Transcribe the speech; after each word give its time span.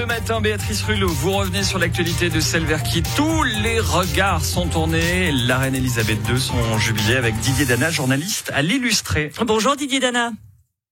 Ce 0.00 0.06
matin, 0.06 0.40
Béatrice 0.40 0.80
Rulot, 0.84 1.10
vous 1.10 1.32
revenez 1.32 1.62
sur 1.62 1.78
l'actualité 1.78 2.30
de 2.30 2.40
celle 2.40 2.64
vers 2.64 2.82
qui 2.82 3.02
tous 3.02 3.42
les 3.42 3.80
regards 3.80 4.42
sont 4.42 4.66
tournés. 4.66 5.30
La 5.30 5.58
reine 5.58 5.74
Elisabeth 5.74 6.26
II, 6.26 6.40
son 6.40 6.78
jubilé 6.78 7.16
avec 7.16 7.38
Didier 7.40 7.66
Dana, 7.66 7.90
journaliste 7.90 8.50
à 8.54 8.62
l'illustré. 8.62 9.30
Bonjour 9.44 9.76
Didier 9.76 10.00
Dana. 10.00 10.32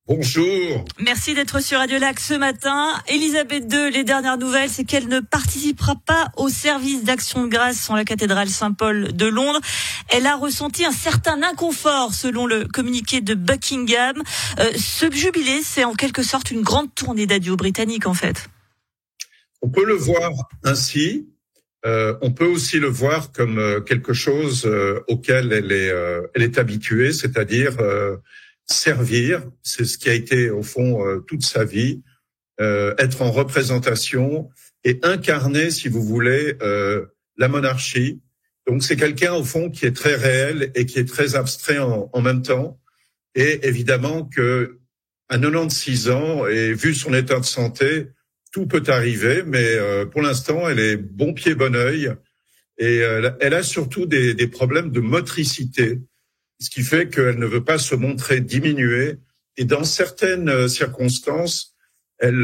Bonjour. 0.07 0.85
Merci 0.99 1.33
d'être 1.33 1.61
sur 1.61 1.79
Radio 1.79 1.99
Lac 1.99 2.21
ce 2.21 2.35
matin. 2.35 2.93
Elisabeth 3.09 3.73
II, 3.73 3.91
les 3.91 4.05
dernières 4.05 4.37
nouvelles, 4.37 4.69
c'est 4.69 4.85
qu'elle 4.85 5.09
ne 5.09 5.21
participera 5.21 5.95
pas 6.05 6.29
au 6.37 6.51
service 6.51 7.03
d'action 7.03 7.45
de 7.45 7.49
grâce 7.49 7.89
en 7.89 7.97
la 7.97 8.05
cathédrale 8.05 8.51
Saint-Paul 8.51 9.17
de 9.17 9.27
Londres. 9.27 9.61
Elle 10.11 10.27
a 10.27 10.37
ressenti 10.37 10.85
un 10.85 10.93
certain 10.93 11.43
inconfort 11.43 12.13
selon 12.13 12.45
le 12.45 12.67
communiqué 12.67 13.23
de 13.23 13.33
Buckingham. 13.33 14.23
Euh, 14.59 14.71
ce 14.77 15.11
jubilé, 15.11 15.63
c'est 15.65 15.85
en 15.85 15.95
quelque 15.95 16.23
sorte 16.23 16.51
une 16.51 16.61
grande 16.61 16.95
tournée 16.95 17.25
d'adieu 17.27 17.57
britannique 17.57 18.07
en 18.07 18.13
fait. 18.13 18.51
On 19.63 19.71
peut 19.71 19.85
le 19.85 19.95
voir 19.95 20.33
ainsi. 20.65 21.29
Euh, 21.87 22.17
on 22.23 22.33
peut 22.33 22.47
aussi 22.47 22.81
le 22.81 22.89
voir 22.89 23.31
comme 23.33 23.59
euh, 23.59 23.81
quelque 23.81 24.13
chose 24.13 24.67
euh, 24.67 25.01
auquel 25.07 25.53
elle 25.53 25.71
est, 25.71 25.91
euh, 25.91 26.27
elle 26.35 26.43
est 26.43 26.59
habituée, 26.59 27.13
c'est-à-dire 27.13 27.77
servir, 28.69 29.43
c'est 29.63 29.85
ce 29.85 29.99
qui 29.99 30.09
a 30.09 30.15
été 30.15 30.51
au 30.51 30.63
fond 30.63 31.05
euh, 31.05 31.21
toute 31.21 31.45
sa 31.45 31.65
vie, 31.65 32.03
euh, 32.61 32.95
être 32.99 33.23
en 33.23 33.31
représentation 33.31 34.51
et 34.85 35.01
incarner, 35.03 35.71
si 35.71 35.89
vous 35.89 36.03
voulez, 36.03 36.55
euh, 36.63 37.07
la 37.37 37.49
monarchie. 37.49 38.21
Donc 38.67 38.83
c'est 38.83 38.97
quelqu'un 38.97 39.33
au 39.35 39.45
fond 39.45 39.71
qui 39.71 39.87
est 39.87 39.97
très 39.97 40.15
réel 40.15 40.71
et 40.75 40.85
qui 40.85 40.99
est 40.99 41.09
très 41.09 41.35
abstrait 41.35 41.79
en, 41.79 42.11
en 42.13 42.21
même 42.21 42.43
temps. 42.43 42.79
Et 43.35 43.67
évidemment 43.67 44.25
que 44.25 44.79
à 45.31 45.39
96 45.39 46.11
ans 46.11 46.47
et 46.47 46.73
vu 46.73 46.95
son 46.95 47.13
état 47.15 47.39
de 47.39 47.45
santé, 47.45 48.09
tout 48.53 48.67
peut 48.67 48.83
arriver, 48.89 49.43
mais 49.45 49.65
euh, 49.65 50.07
pour 50.07 50.23
l'instant, 50.23 50.69
elle 50.69 50.79
est 50.79 50.97
bon 50.97 51.35
pied, 51.35 51.55
bon 51.55 51.75
oeil. 51.75 52.13
Et 52.79 53.03
euh, 53.03 53.31
elle 53.41 53.55
a 53.55 53.63
surtout 53.63 54.07
des, 54.07 54.35
des 54.35 54.49
problèmes 54.49 54.91
de 54.91 55.01
motricité 55.01 56.01
ce 56.61 56.71
qui 56.71 56.83
fait 56.83 57.09
qu'elle 57.09 57.39
ne 57.39 57.47
veut 57.47 57.63
pas 57.63 57.79
se 57.79 57.95
montrer 57.95 58.41
diminuée. 58.41 59.19
Et 59.57 59.65
dans 59.65 59.85
certaines 59.85 60.49
euh, 60.49 60.69
circonstances, 60.69 61.77
elle, 62.19 62.43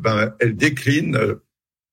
ben, 0.00 0.34
elle 0.40 0.56
décline 0.56 1.36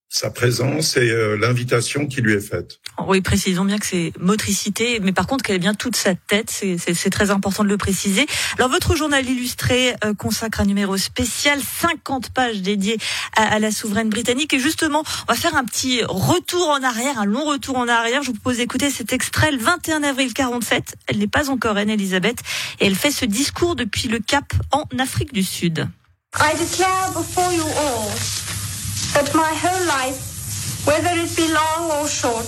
sa 0.10 0.32
présence 0.32 0.98
et 0.98 1.12
euh, 1.12 1.38
l'invitation 1.38 2.08
qui 2.08 2.22
lui 2.22 2.34
est 2.34 2.42
faite. 2.42 2.80
Oui, 3.08 3.22
précisons 3.22 3.64
bien 3.64 3.78
que 3.78 3.86
c'est 3.86 4.12
motricité, 4.20 5.00
mais 5.00 5.12
par 5.12 5.28
contre 5.28 5.44
qu'elle 5.44 5.58
est 5.58 5.60
bien 5.60 5.76
toute 5.76 5.96
sa 5.96 6.16
tête, 6.16 6.50
c'est 6.50 7.10
très 7.12 7.30
important 7.30 7.64
de 7.64 7.70
le 7.70 7.78
préciser. 7.78 8.26
Alors 8.58 8.70
votre 8.70 8.96
journal 8.96 9.26
illustré 9.26 9.94
euh, 10.04 10.16
consacre 10.16 10.62
un 10.62 10.66
numéro 10.66 10.98
spécial, 10.98 11.60
50 11.62 12.32
pages 12.32 12.62
dédiées 12.62 12.98
à, 13.38 13.44
à, 13.44 13.60
la 13.60 13.72
souveraine 13.72 14.10
britannique. 14.10 14.54
Et 14.54 14.60
justement, 14.60 15.04
on 15.28 15.32
va 15.32 15.38
faire 15.38 15.56
un 15.56 15.64
petit 15.64 16.02
retour 16.04 16.70
en 16.70 16.82
arrière, 16.82 17.20
un 17.20 17.26
long 17.26 17.46
retour 17.46 17.78
en 17.78 17.88
arrière. 17.88 18.24
Je 18.24 18.28
vous 18.28 18.34
propose 18.34 18.58
d'écouter 18.58 18.90
cet 18.90 19.14
extrait 19.14 19.52
le 19.52 19.60
21 19.60 20.02
avril 20.02 20.34
47. 20.34 20.96
Elle 21.06 21.20
n'est 21.20 21.28
pas 21.28 21.52
encore 21.52 21.76
reine 21.76 21.90
Elisabeth 21.90 22.40
et 22.80 22.88
elle 22.88 22.96
fait 22.96 23.12
ce 23.12 23.26
discours 23.26 23.76
depuis 23.76 24.08
le 24.08 24.18
Cap 24.20 24.54
en 24.72 24.86
Afrique 24.98 25.34
du 25.34 25.44
Sud. 25.44 25.88
I 26.36 26.54
declare 26.58 27.12
before 27.14 27.54
you 27.54 27.64
all 27.64 28.49
that 29.20 29.36
my 29.36 29.54
whole 29.54 29.86
life, 29.86 30.86
whether 30.86 31.12
it 31.18 31.36
be 31.36 31.48
long 31.52 31.92
or 31.92 32.08
short, 32.08 32.48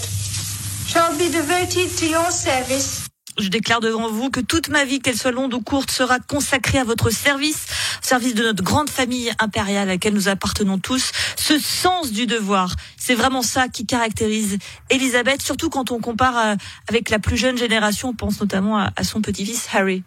shall 0.88 1.12
be 1.18 1.30
devoted 1.30 1.90
to 1.98 2.06
your 2.06 2.32
service. 2.32 3.08
Je 3.38 3.50
déclare 3.50 3.80
devant 3.80 4.10
vous 4.10 4.30
que 4.30 4.40
toute 4.40 4.70
ma 4.70 4.86
vie, 4.86 5.00
qu'elle 5.00 5.18
soit 5.18 5.32
longue 5.32 5.54
ou 5.54 5.62
courte, 5.62 5.90
sera 5.92 6.20
consacrée 6.20 6.78
à 6.78 6.84
votre 6.84 7.10
service, 7.10 7.66
au 8.02 8.06
service 8.06 8.36
de 8.36 8.44
notre 8.44 8.64
grande 8.64 8.90
famille 8.90 9.32
impériale 9.40 9.90
à 9.90 9.94
laquelle 9.94 10.14
nous 10.14 10.28
appartenons 10.28 10.80
tous. 10.80 11.12
Ce 11.38 11.58
sens 11.60 12.12
du 12.12 12.26
devoir, 12.26 12.76
c'est 12.98 13.16
vraiment 13.16 13.42
ça 13.42 13.68
qui 13.68 13.86
caractérise 13.86 14.58
Elisabeth, 14.90 15.42
surtout 15.42 15.70
quand 15.70 15.92
on 15.92 16.00
compare 16.00 16.38
euh, 16.38 16.56
avec 16.88 17.10
la 17.10 17.20
plus 17.20 17.38
jeune 17.38 17.58
génération. 17.58 18.10
On 18.10 18.14
pense 18.14 18.40
notamment 18.40 18.78
à, 18.78 18.92
à 18.96 19.04
son 19.04 19.22
petit-fils 19.22 19.68
Harry. 19.74 20.04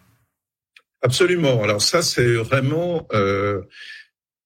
Absolument. 1.02 1.62
Alors 1.62 1.82
ça, 1.82 2.00
c'est 2.02 2.34
vraiment 2.34 3.06
euh, 3.12 3.62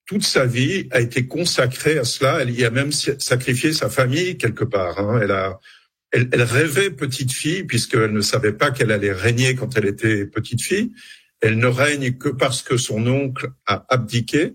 toute 0.09 0.25
sa 0.25 0.47
vie 0.47 0.89
a 0.91 1.01
été 1.01 1.29
consacrée 1.29 1.99
à 1.99 2.05
cela. 2.05 2.41
Elle 2.41 2.51
y 2.51 2.65
a 2.65 2.71
même 2.71 2.93
sacrifié 2.93 3.75
sa 3.75 3.91
famille 3.91 4.39
quelque 4.39 4.65
part. 4.65 4.99
Hein. 4.99 5.21
Elle 5.23 5.31
a, 5.31 5.61
elle, 6.11 6.31
elle, 6.33 6.43
rêvait 6.43 6.91
petite 6.91 7.31
fille 7.31 7.65
puisqu'elle 7.65 8.15
ne 8.15 8.23
savait 8.23 8.55
pas 8.55 8.71
qu'elle 8.71 8.91
allait 8.91 9.13
régner 9.13 9.55
quand 9.55 9.77
elle 9.77 9.85
était 9.85 10.25
petite 10.25 10.63
fille. 10.63 10.93
Elle 11.43 11.59
ne 11.59 11.67
règne 11.67 12.13
que 12.13 12.31
parce 12.31 12.63
que 12.63 12.79
son 12.79 13.07
oncle 13.07 13.51
a 13.67 13.85
abdiqué 13.91 14.55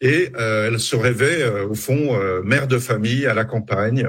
et 0.00 0.30
euh, 0.36 0.68
elle 0.68 0.78
se 0.78 0.94
rêvait 0.94 1.42
euh, 1.42 1.66
au 1.66 1.74
fond 1.74 2.14
euh, 2.14 2.42
mère 2.42 2.68
de 2.68 2.78
famille 2.78 3.26
à 3.26 3.34
la 3.34 3.44
campagne, 3.44 4.08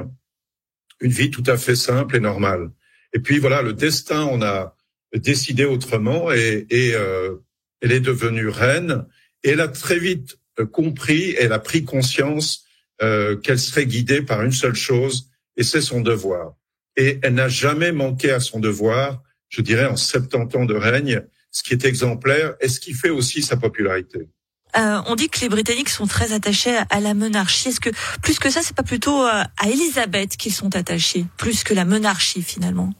une 1.02 1.12
vie 1.12 1.32
tout 1.32 1.44
à 1.48 1.58
fait 1.58 1.76
simple 1.76 2.18
et 2.18 2.20
normale. 2.20 2.70
Et 3.14 3.20
puis 3.20 3.40
voilà, 3.40 3.64
le 3.64 3.74
destin 3.74 4.26
on 4.26 4.44
a 4.44 4.76
décidé 5.16 5.66
autrement 5.66 6.32
et, 6.32 6.68
et 6.70 6.94
euh, 6.94 7.36
elle 7.82 7.94
est 7.94 8.00
devenue 8.00 8.48
reine. 8.48 9.08
Et 9.44 9.52
elle 9.52 9.62
a 9.62 9.68
très 9.68 9.98
vite 9.98 10.38
compris, 10.66 11.36
elle 11.40 11.54
a 11.54 11.60
pris 11.60 11.84
conscience 11.84 12.66
euh, 13.02 13.36
qu'elle 13.38 13.60
serait 13.60 13.86
guidée 13.86 14.22
par 14.22 14.42
une 14.42 14.52
seule 14.52 14.76
chose, 14.76 15.30
et 15.56 15.64
c'est 15.64 15.82
son 15.82 16.02
devoir. 16.02 16.54
Et 16.96 17.20
elle 17.22 17.36
n'a 17.36 17.48
jamais 17.48 17.92
manqué 17.92 18.32
à 18.32 18.40
son 18.40 18.60
devoir, 18.60 19.22
je 19.50 19.62
dirais, 19.62 19.86
en 19.86 19.96
70 19.96 20.58
ans 20.58 20.66
de 20.66 20.74
règne, 20.74 21.22
ce 21.52 21.62
qui 21.62 21.74
est 21.74 21.86
exemplaire 21.86 22.56
et 22.60 22.68
ce 22.68 22.80
qui 22.80 22.94
fait 22.94 23.12
aussi 23.12 23.44
sa 23.44 23.56
popularité. 23.56 24.30
Euh, 24.78 25.02
on 25.08 25.16
dit 25.16 25.30
que 25.30 25.40
les 25.42 25.50
Britanniques 25.50 25.90
sont 25.90 26.08
très 26.08 26.34
attachés 26.34 26.78
à 26.90 27.00
la 27.00 27.14
monarchie. 27.14 27.70
Est-ce 27.70 27.80
que 27.80 27.90
plus 28.22 28.38
que 28.40 28.50
ça, 28.50 28.62
c'est 28.62 28.76
pas 28.76 28.84
plutôt 28.84 29.24
euh, 29.24 29.44
à 29.58 29.70
Élisabeth 29.70 30.36
qu'ils 30.38 30.54
sont 30.54 30.76
attachés, 30.76 31.26
plus 31.38 31.64
que 31.64 31.74
la 31.74 31.86
monarchie 31.86 32.42
finalement? 32.42 32.94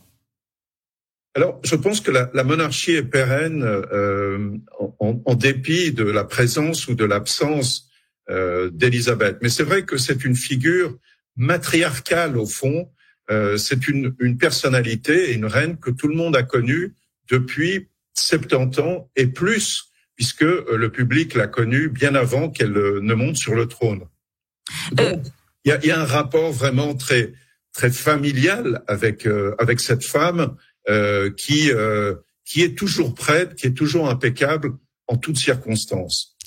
Alors, 1.38 1.60
je 1.64 1.76
pense 1.76 2.02
que 2.02 2.10
la, 2.10 2.32
la 2.34 2.44
monarchie 2.44 2.94
est 2.94 3.04
pérenne 3.04 3.62
euh, 3.64 4.58
en, 5.00 5.22
en, 5.24 5.36
dépit 5.36 5.92
de 5.92 6.04
la 6.04 6.24
présence 6.24 6.88
ou 6.88 6.96
de 6.96 7.06
l'absence 7.06 7.92
euh, 8.32 8.72
d'Élisabeth. 8.72 9.38
Mais 9.44 9.50
c'est 9.50 9.62
vrai 9.62 9.84
que 9.84 9.98
c'est 9.98 10.26
une 10.26 10.36
figure 10.36 10.98
matriarcale 11.36 12.40
au 12.40 12.48
fond. 12.48 12.90
Euh, 13.30 13.56
c'est 13.58 13.88
une, 13.88 14.16
une 14.18 14.40
personnalité 14.40 15.30
et 15.30 15.34
une 15.36 15.46
reine 15.46 15.78
que 15.78 15.92
tout 15.92 16.08
le 16.08 16.16
monde 16.16 16.36
a 16.36 16.42
connue 16.42 16.96
depuis 17.30 17.88
70 18.16 18.80
ans 18.80 19.12
et 19.16 19.28
plus, 19.28 19.92
puisque 20.16 20.42
le 20.42 20.90
public 20.90 21.36
l'a 21.36 21.46
connue 21.46 21.88
bien 21.88 22.16
avant 22.16 22.50
qu'elle 22.50 22.74
ne 22.74 23.14
monte 23.14 23.38
sur 23.38 23.54
le 23.54 23.68
trône. 23.68 24.08
Donc, 24.94 25.22
il 25.66 25.70
y 25.70 25.72
a, 25.72 25.86
y 25.86 25.92
a, 25.92 26.02
un 26.02 26.06
rapport 26.06 26.52
vraiment 26.52 26.96
très 26.96 27.32
très 27.78 27.92
familial 27.92 28.82
avec 28.88 29.28
euh, 29.28 29.56
avec 29.60 29.80
cette 29.80 30.04
femme 30.04 30.56
euh, 30.90 31.30
qui 31.32 31.72
euh, 31.72 32.16
qui 32.46 32.62
est 32.62 32.78
toujours 32.78 33.14
prête, 33.14 33.56
qui 33.56 33.68
est 33.68 33.74
toujours 33.74 34.10
impeccable 34.10 34.74
en 35.08 35.18
toutes 35.18 35.38
circonstances. 35.38 36.38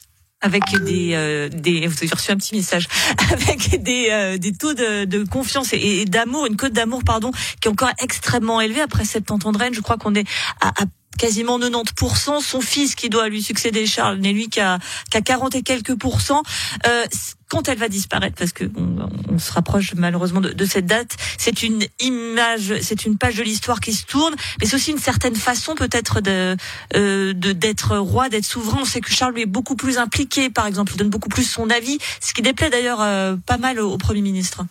Avec 0.43 0.63
des 0.85 1.11
euh, 1.13 1.51
des 1.51 1.87
vous 1.87 2.07
reçu 2.11 2.31
un 2.31 2.37
petit 2.37 2.57
message. 2.57 2.89
Avec 3.31 3.83
des 3.83 4.09
euh, 4.11 4.39
des 4.39 4.53
taux 4.53 4.73
de, 4.73 5.05
de 5.05 5.25
confiance 5.25 5.75
et, 5.75 6.07
d'amour 6.07 6.47
une 6.47 6.57
cote 6.57 6.73
d'amour 6.73 7.05
pardon 7.05 7.31
qui 7.61 7.69
est 7.69 7.71
encore 7.71 7.93
extrêmement 8.03 8.61
élevée. 8.61 8.81
Après 8.81 9.05
70 9.05 9.47
ans 9.47 9.53
de 9.53 9.59
reine 9.59 9.75
je 9.75 9.83
crois 9.83 9.99
qu'on 9.99 10.15
est 10.15 10.27
à, 10.63 10.69
à 10.69 10.87
quasiment 11.21 11.59
90%. 11.59 12.41
Son 12.41 12.61
fils 12.63 12.95
qui 12.95 13.11
doit 13.11 13.29
lui 13.29 13.43
succéder, 13.43 13.87
Charles, 13.87 14.19
n'est 14.19 14.33
lui 14.33 14.49
qu'à 14.49 14.79
qu'à 15.11 15.21
40 15.21 15.55
et 15.55 15.63
quelques 15.63 15.95
pourcents. 15.97 16.43
Euh, 16.87 17.05
quand 17.51 17.69
elle 17.69 17.79
va 17.79 17.89
disparaître, 17.89 18.37
parce 18.37 18.53
que 18.53 18.65
on, 18.77 19.39
se 19.39 19.53
rapproche 19.53 19.95
malheureusement 19.95 20.41
de, 20.41 20.51
de 20.51 20.65
cette 20.65 20.87
date, 20.87 21.17
c'est 21.37 21.63
une 21.63 21.85
image, 22.01 22.75
c'est 22.81 23.05
une 23.05 23.19
page 23.19 23.37
de 23.37 23.43
l'histoire 23.43 23.81
qui 23.81 23.93
se 23.93 24.07
tourne, 24.07 24.35
mais 24.61 24.67
c'est 24.67 24.77
aussi 24.77 24.93
une 24.93 24.99
certaine 24.99 25.35
façon 25.35 25.75
peut-être 25.75 26.21
de 26.21 26.57
euh, 26.95 27.33
d'être 27.35 27.97
roi, 27.99 28.29
d'être 28.29 28.45
souverain. 28.45 28.79
On 28.81 28.85
sait 28.85 29.01
que 29.01 29.11
Charles 29.11 29.35
lui 29.35 29.43
est 29.43 29.47
beaucoup 29.47 29.77
plus 29.77 29.99
impliqué, 29.99 30.49
par 30.49 30.67
exemple, 30.67 30.93
il 30.95 30.99
donne 30.99 31.11
beaucoup 31.11 31.29
plus 31.29 31.45
son 31.45 31.69
avis, 31.71 31.99
ce 32.21 32.33
qui 32.33 32.43
déplaît 32.43 32.71
d'ailleurs 32.71 33.01
euh, 33.01 33.37
pas 33.47 33.59
mal 33.59 33.81
au 33.81 33.99
Premier 33.99 34.23
ministre. 34.23 34.65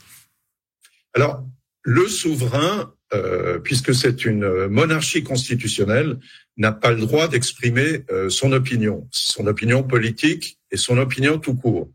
Alors, 1.16 1.44
le 1.84 2.07
souverain 2.07 2.92
euh, 3.14 3.60
puisque 3.60 3.94
c'est 3.96 4.26
une 4.26 4.68
monarchie 4.68 5.24
constitutionnelle, 5.24 6.18
n'a 6.58 6.72
pas 6.72 6.92
le 6.92 7.00
droit 7.00 7.28
d'exprimer 7.28 8.04
euh, 8.12 8.30
son 8.30 8.52
opinion, 8.52 9.08
son 9.12 9.48
opinion 9.48 9.82
politique 9.82 10.60
et 10.72 10.78
son 10.78 10.98
opinion 10.98 11.40
tout 11.40 11.56
court. 11.56 11.90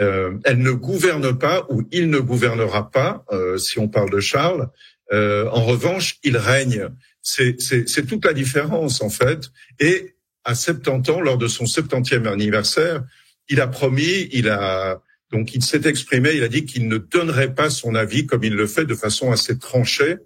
Euh, 0.00 0.38
elle 0.44 0.58
ne 0.58 0.72
gouverne 0.72 1.38
pas 1.38 1.66
ou 1.70 1.84
il 1.92 2.10
ne 2.10 2.18
gouvernera 2.18 2.90
pas, 2.90 3.24
euh, 3.30 3.56
si 3.58 3.78
on 3.78 3.88
parle 3.88 4.10
de 4.10 4.20
Charles. 4.20 4.68
Euh, 5.12 5.48
en 5.50 5.64
revanche, 5.64 6.18
il 6.24 6.36
règne. 6.36 6.88
C'est 7.22 8.06
toute 8.06 8.24
la 8.24 8.32
différence 8.32 9.00
en 9.00 9.08
fait. 9.08 9.50
Et 9.78 10.16
à 10.44 10.54
70 10.54 11.10
ans, 11.10 11.20
lors 11.20 11.38
de 11.38 11.46
son 11.46 11.64
70e 11.64 12.26
anniversaire, 12.26 13.02
il 13.48 13.60
a 13.60 13.68
promis, 13.68 14.28
il 14.32 14.48
a 14.48 15.00
donc 15.30 15.54
il 15.54 15.64
s'est 15.64 15.88
exprimé, 15.88 16.32
il 16.34 16.42
a 16.42 16.48
dit 16.48 16.64
qu'il 16.64 16.86
ne 16.86 16.98
donnerait 16.98 17.54
pas 17.54 17.70
son 17.70 17.94
avis 17.94 18.26
comme 18.26 18.44
il 18.44 18.54
le 18.54 18.66
fait 18.66 18.84
de 18.84 18.94
façon 18.94 19.32
assez 19.32 19.58
tranchée 19.58 20.16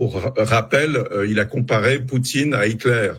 pour 0.00 0.14
rappel, 0.14 0.96
euh, 0.96 1.26
il 1.28 1.38
a 1.40 1.44
comparé 1.44 2.00
Poutine 2.00 2.54
à 2.54 2.66
Hitler. 2.66 3.12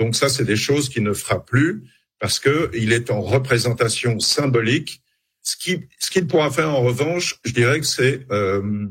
Donc 0.00 0.16
ça, 0.16 0.28
c'est 0.28 0.44
des 0.44 0.56
choses 0.56 0.88
qu'il 0.88 1.04
ne 1.04 1.12
fera 1.12 1.44
plus 1.44 1.84
parce 2.18 2.40
que 2.40 2.72
il 2.74 2.92
est 2.92 3.12
en 3.12 3.20
représentation 3.20 4.18
symbolique 4.18 5.00
Ce 5.42 5.56
qui, 5.56 5.82
ce 6.00 6.10
qu'il 6.10 6.26
pourra 6.26 6.50
faire 6.50 6.70
en 6.70 6.82
revanche, 6.82 7.38
je 7.44 7.52
dirais 7.52 7.78
que 7.78 7.86
c'est 7.86 8.26
euh, 8.32 8.88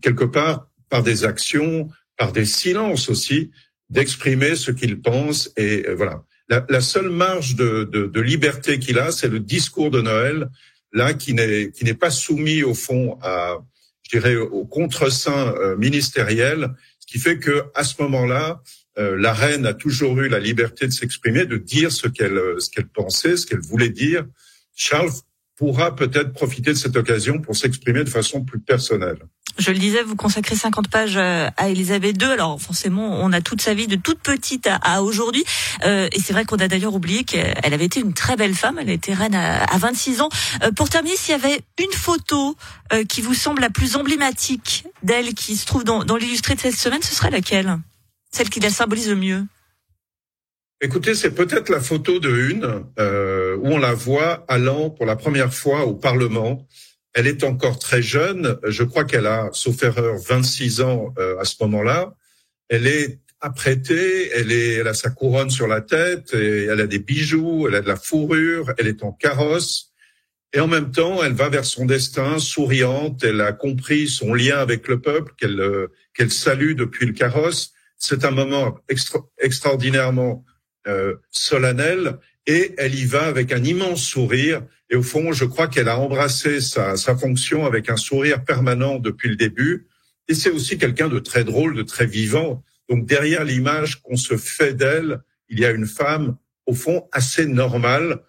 quelque 0.00 0.22
part 0.22 0.68
par 0.88 1.02
des 1.02 1.24
actions, 1.24 1.88
par 2.16 2.30
des 2.30 2.46
silences 2.46 3.08
aussi, 3.08 3.50
d'exprimer 3.90 4.54
ce 4.54 4.70
qu'il 4.70 5.00
pense. 5.00 5.50
Et 5.56 5.88
euh, 5.88 5.96
voilà, 5.96 6.22
la, 6.48 6.64
la, 6.68 6.80
seule 6.80 7.10
marge 7.10 7.56
de, 7.56 7.82
de, 7.82 8.06
de 8.06 8.20
liberté 8.20 8.78
qu'il 8.78 9.00
a, 9.00 9.10
c'est 9.10 9.32
le 9.36 9.40
discours 9.40 9.90
de 9.90 10.02
Noël, 10.02 10.48
là 10.92 11.14
qui 11.14 11.34
n'est 11.34 11.72
qui 11.72 11.84
n'est 11.84 11.94
pas 11.94 12.12
soumis 12.12 12.62
au 12.62 12.74
fond 12.74 13.18
à, 13.22 13.56
je 14.06 14.18
dirais, 14.18 14.36
au 14.36 14.64
contre-saint 14.64 15.54
euh, 15.56 15.76
ministériel, 15.76 16.70
ce 17.00 17.06
qui 17.06 17.18
fait 17.18 17.38
que 17.38 17.64
à 17.74 17.82
ce 17.82 18.00
moment-là, 18.02 18.62
euh, 18.98 19.16
la 19.18 19.32
reine 19.32 19.66
a 19.66 19.74
toujours 19.74 20.18
eu 20.20 20.28
la 20.28 20.38
liberté 20.38 20.86
de 20.86 20.92
s'exprimer, 20.92 21.44
de 21.44 21.56
dire 21.56 21.90
ce 21.90 22.06
qu'elle 22.06 22.40
ce 22.58 22.70
qu'elle 22.70 22.86
pensait, 22.86 23.36
ce 23.36 23.46
qu'elle 23.46 23.60
voulait 23.60 23.90
dire. 23.90 24.24
Charles 24.74 25.10
pourra 25.56 25.96
peut-être 25.96 26.32
profiter 26.32 26.72
de 26.72 26.78
cette 26.78 26.96
occasion 26.96 27.40
pour 27.40 27.56
s'exprimer 27.56 28.04
de 28.04 28.08
façon 28.08 28.44
plus 28.44 28.60
personnelle. 28.60 29.18
Je 29.58 29.70
le 29.70 29.78
disais, 29.78 30.02
vous 30.02 30.16
consacrez 30.16 30.54
50 30.54 30.88
pages 30.88 31.16
euh, 31.16 31.48
à 31.56 31.70
Elisabeth 31.70 32.20
II. 32.20 32.28
Alors 32.28 32.60
forcément, 32.60 33.18
on 33.22 33.32
a 33.32 33.40
toute 33.40 33.62
sa 33.62 33.72
vie 33.72 33.86
de 33.86 33.96
toute 33.96 34.18
petite 34.18 34.68
à, 34.68 35.02
aujourd'hui. 35.02 35.44
Euh, 35.84 36.08
et 36.12 36.20
c'est 36.20 36.34
vrai 36.34 36.44
qu'on 36.44 36.56
a 36.56 36.68
d'ailleurs 36.68 36.94
oublié 36.94 37.24
qu'elle 37.24 37.72
avait 37.72 37.86
été 37.86 38.00
une 38.00 38.12
très 38.12 38.36
belle 38.36 38.54
femme. 38.54 38.78
Elle 38.78 38.90
a 38.90 38.92
été 38.92 39.14
reine 39.14 39.34
à, 39.34 39.78
26 39.78 40.20
ans. 40.20 40.28
Euh, 40.62 40.72
pour 40.72 40.90
terminer, 40.90 41.16
s'il 41.16 41.32
y 41.32 41.34
avait 41.34 41.60
une 41.82 41.92
photo 41.92 42.56
qui 43.08 43.20
vous 43.20 43.34
semble 43.34 43.62
la 43.62 43.70
plus 43.70 43.96
emblématique 43.96 44.84
d'elle, 45.02 45.34
qui 45.34 45.56
se 45.56 45.66
trouve 45.66 45.82
dans, 45.82 46.04
dans 46.04 46.16
l'illustré 46.16 46.54
de 46.54 46.60
cette 46.60 46.76
semaine, 46.76 47.02
ce 47.02 47.14
serait 47.14 47.30
laquelle? 47.30 47.78
Celle 48.30 48.48
qui 48.48 48.60
la 48.60 48.70
symbolise 48.70 49.08
le 49.08 49.16
mieux 49.16 49.44
Écoutez, 50.80 51.16
c'est 51.16 51.32
peut-être 51.32 51.68
la 51.68 51.80
photo 51.80 52.20
de 52.20 52.30
une 52.30 52.64
où 53.58 53.68
on 53.68 53.78
la 53.78 53.92
voit 53.94 54.44
allant 54.46 54.90
pour 54.90 55.04
la 55.04 55.16
première 55.16 55.52
fois 55.52 55.84
au 55.84 55.94
Parlement. 55.94 56.64
Elle 57.16 57.26
est 57.26 57.44
encore 57.44 57.78
très 57.78 58.02
jeune. 58.02 58.58
Je 58.62 58.82
crois 58.84 59.04
qu'elle 59.04 59.26
a, 59.26 59.48
sauf 59.52 59.82
erreur, 59.82 60.18
26 60.18 60.82
ans 60.82 61.14
euh, 61.18 61.38
à 61.40 61.46
ce 61.46 61.54
moment-là. 61.62 62.14
Elle 62.68 62.86
est 62.86 63.20
apprêtée, 63.40 64.30
elle, 64.34 64.52
est, 64.52 64.74
elle 64.74 64.86
a 64.88 64.92
sa 64.92 65.08
couronne 65.08 65.48
sur 65.48 65.66
la 65.66 65.80
tête, 65.80 66.34
et 66.34 66.64
elle 66.64 66.82
a 66.82 66.86
des 66.86 66.98
bijoux, 66.98 67.68
elle 67.68 67.76
a 67.76 67.80
de 67.80 67.88
la 67.88 67.96
fourrure, 67.96 68.70
elle 68.76 68.86
est 68.86 69.02
en 69.02 69.12
carrosse. 69.12 69.94
Et 70.52 70.60
en 70.60 70.66
même 70.66 70.90
temps, 70.90 71.24
elle 71.24 71.32
va 71.32 71.48
vers 71.48 71.64
son 71.64 71.86
destin, 71.86 72.38
souriante. 72.38 73.24
Elle 73.24 73.40
a 73.40 73.52
compris 73.52 74.08
son 74.08 74.34
lien 74.34 74.58
avec 74.58 74.86
le 74.86 75.00
peuple 75.00 75.32
qu'elle 75.38 75.58
euh, 75.58 75.88
qu'elle 76.12 76.30
salue 76.30 76.74
depuis 76.74 77.06
le 77.06 77.14
carrosse. 77.14 77.72
C'est 77.96 78.26
un 78.26 78.30
moment 78.30 78.78
extra 78.90 79.20
extraordinairement 79.38 80.44
euh, 80.86 81.14
solennelle 81.30 82.18
et 82.46 82.74
elle 82.78 82.94
y 82.94 83.04
va 83.04 83.24
avec 83.24 83.52
un 83.52 83.62
immense 83.64 84.02
sourire. 84.02 84.62
Et 84.90 84.96
au 84.96 85.02
fond, 85.02 85.32
je 85.32 85.44
crois 85.44 85.68
qu'elle 85.68 85.88
a 85.88 85.98
embrassé 85.98 86.60
sa, 86.60 86.96
sa 86.96 87.16
fonction 87.16 87.66
avec 87.66 87.90
un 87.90 87.96
sourire 87.96 88.44
permanent 88.44 88.98
depuis 88.98 89.28
le 89.28 89.36
début. 89.36 89.86
Et 90.28 90.34
c'est 90.34 90.50
aussi 90.50 90.78
quelqu'un 90.78 91.08
de 91.08 91.18
très 91.18 91.44
drôle, 91.44 91.74
de 91.74 91.82
très 91.82 92.06
vivant. 92.06 92.62
Donc 92.88 93.06
derrière 93.06 93.44
l'image 93.44 94.02
qu'on 94.02 94.16
se 94.16 94.36
fait 94.36 94.74
d'elle, 94.74 95.20
il 95.48 95.60
y 95.60 95.64
a 95.64 95.70
une 95.70 95.86
femme, 95.86 96.36
au 96.66 96.74
fond, 96.74 97.08
assez 97.12 97.46
normale, 97.46 98.22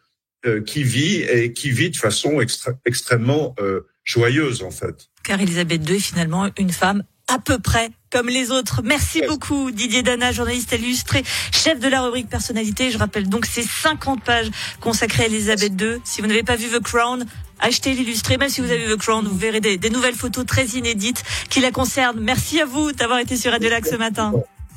euh, 0.46 0.62
qui 0.62 0.84
vit 0.84 1.22
et 1.22 1.54
qui 1.54 1.72
vit 1.72 1.90
de 1.90 1.98
façon 1.98 2.40
extrêmement 2.86 3.56
euh, 3.60 3.81
joyeuse, 4.04 4.62
en 4.62 4.72
fait. 4.72 5.10
Car 5.24 5.42
Elisabeth 5.42 5.88
II 5.90 5.96
est 5.96 6.00
finalement 6.00 6.50
une 6.58 6.72
femme 6.72 7.04
à 7.27 7.39
peu 7.39 7.59
près 7.59 7.89
comme 8.12 8.29
les 8.29 8.51
autres. 8.51 8.81
Merci 8.83 9.21
beaucoup 9.27 9.71
Didier 9.71 10.01
Dana, 10.01 10.31
journaliste 10.31 10.71
illustré, 10.71 11.24
chef 11.51 11.79
de 11.79 11.88
la 11.88 12.01
rubrique 12.01 12.29
personnalité. 12.29 12.91
Je 12.91 12.97
rappelle 12.97 13.27
donc 13.27 13.45
ces 13.45 13.63
50 13.63 14.24
pages 14.24 14.50
consacrées 14.79 15.24
à 15.24 15.25
Elisabeth 15.27 15.74
II. 15.79 16.00
Si 16.03 16.21
vous 16.21 16.27
n'avez 16.27 16.44
pas 16.44 16.56
vu 16.56 16.68
The 16.69 16.79
Crown, 16.81 17.25
achetez 17.59 17.94
l'illustré. 17.94 18.38
Même 18.38 18.50
si 18.50 18.62
vous 18.62 18.71
avez 18.71 18.85
vu 18.85 18.95
The 18.95 19.00
Crown, 19.00 19.27
vous 19.27 19.38
verrez 19.38 19.59
des, 19.59 19.77
des, 19.77 19.89
nouvelles 19.89 20.15
photos 20.15 20.45
très 20.45 20.65
inédites 20.68 21.24
qui 21.50 21.59
la 21.59 21.71
concernent. 21.71 22.19
Merci 22.21 22.62
à 22.62 22.65
vous 22.65 22.91
d'avoir 22.91 23.19
été 23.19 23.35
sur 23.35 23.51
Radio 23.51 23.69
Lac 23.69 23.85
ce 23.85 23.95
matin. 23.95 24.33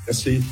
Merci. 0.06 0.42